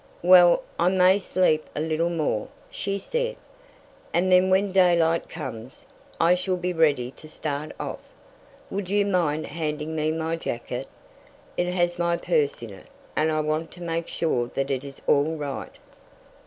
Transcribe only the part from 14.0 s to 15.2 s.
sure that it is